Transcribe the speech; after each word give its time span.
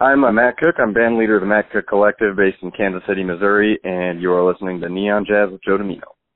I'm 0.00 0.24
uh, 0.24 0.32
Matt 0.32 0.56
Cook. 0.56 0.74
I'm 0.78 0.92
band 0.92 1.18
leader 1.18 1.36
of 1.36 1.42
the 1.42 1.46
Matt 1.46 1.70
Cook 1.70 1.86
Collective 1.86 2.36
based 2.36 2.58
in 2.62 2.72
Kansas 2.72 3.02
City, 3.06 3.22
Missouri, 3.22 3.78
and 3.84 4.20
you 4.20 4.32
are 4.32 4.44
listening 4.44 4.80
to 4.80 4.88
Neon 4.88 5.24
Jazz 5.24 5.50
with 5.52 5.62
Joe 5.62 5.78
Dimino. 5.78 6.13